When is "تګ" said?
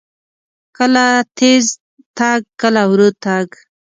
2.17-2.41, 3.23-3.47